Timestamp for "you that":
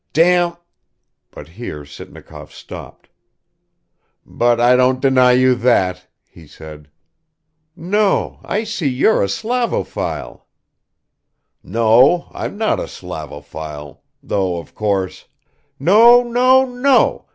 5.33-6.07